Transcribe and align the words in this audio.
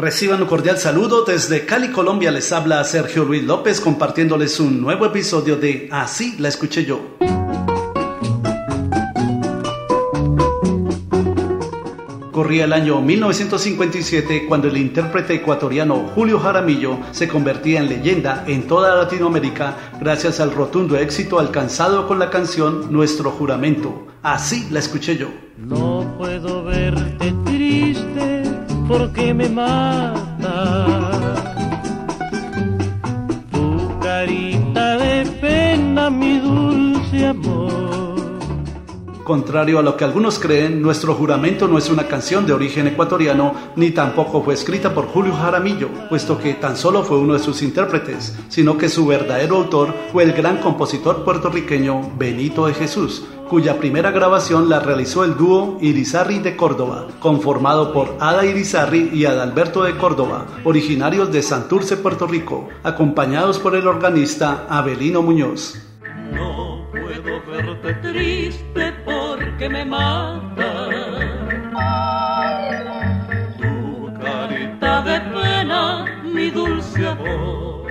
Reciban 0.00 0.40
un 0.40 0.48
cordial 0.48 0.78
saludo 0.78 1.24
desde 1.26 1.66
Cali, 1.66 1.90
Colombia. 1.90 2.30
Les 2.30 2.52
habla 2.52 2.82
Sergio 2.84 3.22
Luis 3.22 3.44
López 3.44 3.82
compartiéndoles 3.82 4.58
un 4.58 4.80
nuevo 4.80 5.04
episodio 5.04 5.56
de 5.56 5.90
Así 5.92 6.36
la 6.38 6.48
escuché 6.48 6.86
yo. 6.86 7.18
Corría 12.32 12.64
el 12.64 12.72
año 12.72 13.02
1957 13.02 14.46
cuando 14.48 14.68
el 14.68 14.78
intérprete 14.78 15.34
ecuatoriano 15.34 16.10
Julio 16.14 16.40
Jaramillo 16.40 16.96
se 17.10 17.28
convertía 17.28 17.80
en 17.80 17.90
leyenda 17.90 18.44
en 18.46 18.66
toda 18.66 18.96
Latinoamérica 18.96 19.92
gracias 20.00 20.40
al 20.40 20.52
rotundo 20.52 20.96
éxito 20.96 21.38
alcanzado 21.38 22.08
con 22.08 22.18
la 22.18 22.30
canción 22.30 22.90
Nuestro 22.90 23.32
Juramento. 23.32 24.06
Así 24.22 24.66
la 24.70 24.78
escuché 24.78 25.18
yo. 25.18 25.28
No 25.58 26.14
puedo 26.16 26.64
verte 26.64 27.34
porque 28.90 29.32
me 29.32 29.48
mata. 29.48 30.58
Tu 33.52 33.98
carita 34.00 34.98
de 34.98 35.26
pena, 35.40 36.10
mi 36.10 36.38
dulce 36.40 37.26
amor. 37.26 37.59
Contrario 39.30 39.78
a 39.78 39.82
lo 39.82 39.96
que 39.96 40.02
algunos 40.02 40.40
creen, 40.40 40.82
nuestro 40.82 41.14
juramento 41.14 41.68
no 41.68 41.78
es 41.78 41.88
una 41.88 42.08
canción 42.08 42.46
de 42.46 42.52
origen 42.52 42.88
ecuatoriano 42.88 43.54
ni 43.76 43.92
tampoco 43.92 44.42
fue 44.42 44.54
escrita 44.54 44.92
por 44.92 45.06
Julio 45.06 45.32
Jaramillo, 45.32 45.88
puesto 46.08 46.36
que 46.36 46.54
tan 46.54 46.76
solo 46.76 47.04
fue 47.04 47.16
uno 47.16 47.34
de 47.34 47.38
sus 47.38 47.62
intérpretes, 47.62 48.36
sino 48.48 48.76
que 48.76 48.88
su 48.88 49.06
verdadero 49.06 49.58
autor 49.58 49.94
fue 50.10 50.24
el 50.24 50.32
gran 50.32 50.56
compositor 50.56 51.22
puertorriqueño 51.22 52.10
Benito 52.18 52.66
de 52.66 52.74
Jesús, 52.74 53.24
cuya 53.48 53.78
primera 53.78 54.10
grabación 54.10 54.68
la 54.68 54.80
realizó 54.80 55.22
el 55.22 55.36
dúo 55.36 55.78
Irizarri 55.80 56.40
de 56.40 56.56
Córdoba, 56.56 57.06
conformado 57.20 57.92
por 57.92 58.16
Ada 58.18 58.44
Irizarri 58.44 59.10
y 59.12 59.26
Adalberto 59.26 59.84
de 59.84 59.96
Córdoba, 59.96 60.48
originarios 60.64 61.30
de 61.30 61.42
Santurce, 61.42 61.96
Puerto 61.96 62.26
Rico, 62.26 62.68
acompañados 62.82 63.60
por 63.60 63.76
el 63.76 63.86
organista 63.86 64.66
Abelino 64.68 65.22
Muñoz. 65.22 65.80
No 66.32 66.84
puedo 66.90 67.40
verte 67.46 67.94
triste 67.94 68.92
porque 69.60 69.68
me 69.68 69.84
mata. 69.84 70.88
Tu 73.58 74.20
carita 74.20 75.02
de 75.02 75.20
pena, 75.20 76.22
mi 76.24 76.50
dulce 76.50 77.06
amor. 77.06 77.90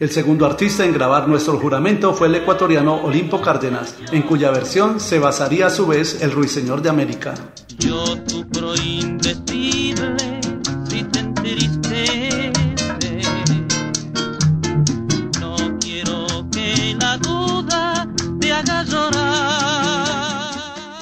El 0.00 0.10
segundo 0.10 0.46
artista 0.46 0.84
en 0.84 0.92
grabar 0.92 1.28
nuestro 1.28 1.58
juramento 1.58 2.14
fue 2.14 2.26
el 2.26 2.34
ecuatoriano 2.36 3.02
Olimpo 3.04 3.40
Cárdenas, 3.40 3.96
en 4.10 4.22
cuya 4.22 4.50
versión 4.50 4.98
se 4.98 5.18
basaría 5.18 5.66
a 5.66 5.70
su 5.70 5.86
vez 5.86 6.22
el 6.22 6.32
Ruiseñor 6.32 6.82
de 6.82 6.88
América. 6.88 7.34
Yo 7.78 8.02
tu 8.24 8.44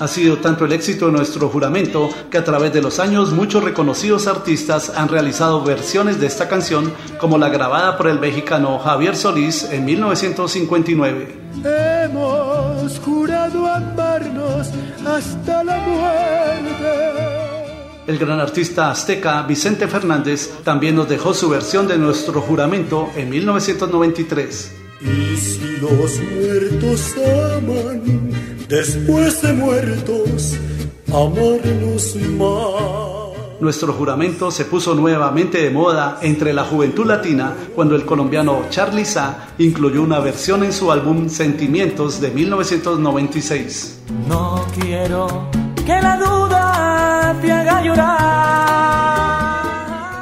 Ha 0.01 0.07
sido 0.07 0.39
tanto 0.39 0.65
el 0.65 0.73
éxito 0.73 1.07
de 1.07 1.13
nuestro 1.13 1.49
juramento 1.49 2.09
que 2.31 2.39
a 2.39 2.45
través 2.45 2.73
de 2.73 2.81
los 2.81 3.01
años 3.01 3.33
muchos 3.33 3.65
reconocidos 3.65 4.29
artistas 4.29 4.93
han 4.95 5.09
realizado 5.09 5.65
versiones 5.65 6.21
de 6.21 6.27
esta 6.29 6.49
canción 6.49 6.93
como 7.19 7.37
la 7.37 7.49
grabada 7.49 7.97
por 7.97 8.07
el 8.07 8.21
mexicano 8.21 8.79
Javier 8.79 9.17
Solís 9.17 9.65
en 9.65 9.85
1959. 9.85 11.35
Hemos 12.05 12.99
jurado 13.01 13.67
amarnos 13.67 14.69
hasta 15.05 15.65
la 15.65 15.79
muerte. 15.79 17.19
El 18.07 18.19
gran 18.19 18.39
artista 18.39 18.93
azteca 18.93 19.43
Vicente 19.43 19.89
Fernández 19.89 20.63
también 20.63 20.95
nos 20.95 21.09
dejó 21.09 21.35
su 21.35 21.49
versión 21.49 21.89
de 21.89 21.99
nuestro 21.99 22.41
juramento 22.41 23.11
en 23.17 23.31
1993. 23.31 24.88
Y 25.01 25.37
si 25.37 25.77
los 25.81 26.21
muertos 26.21 27.15
aman, 27.57 28.03
después 28.69 29.43
de 29.43 29.53
muertos, 29.53 30.55
amarnos 31.09 32.17
más. 32.37 33.29
Nuestro 33.61 33.93
juramento 33.93 34.53
se 34.53 34.65
puso 34.65 34.95
nuevamente 34.95 35.61
de 35.61 35.71
moda 35.71 36.19
entre 36.23 36.53
la 36.53 36.63
juventud 36.65 37.07
latina 37.07 37.55
cuando 37.75 37.97
el 37.97 38.05
colombiano 38.05 38.63
Charly 38.71 39.05
Sa 39.05 39.49
incluyó 39.59 40.03
una 40.03 40.21
versión 40.21 40.63
en 40.63 40.73
su 40.73 40.93
álbum 40.93 41.29
Sentimientos 41.29 42.21
de 42.21 42.31
1996. 42.31 44.03
No 44.29 44.65
quiero 44.81 45.49
que 45.85 46.01
la 46.01 46.17
duda 46.19 46.68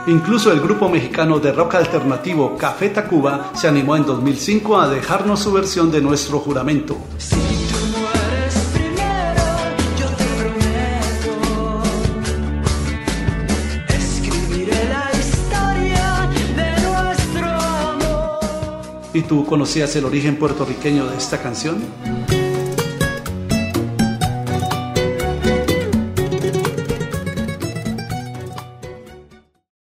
Incluso 0.08 0.52
el 0.52 0.60
grupo 0.60 0.88
mexicano 0.88 1.40
de 1.40 1.50
rock 1.50 1.74
alternativo 1.74 2.56
Café 2.56 2.90
Tacuba 2.90 3.50
se 3.54 3.66
animó 3.66 3.96
en 3.96 4.06
2005 4.06 4.78
a 4.78 4.88
dejarnos 4.88 5.40
su 5.40 5.52
versión 5.52 5.90
de 5.90 6.00
nuestro 6.00 6.38
juramento. 6.38 6.96
¿Y 19.12 19.22
tú 19.22 19.44
conocías 19.44 19.96
el 19.96 20.04
origen 20.04 20.38
puertorriqueño 20.38 21.06
de 21.06 21.16
esta 21.16 21.42
canción? 21.42 21.82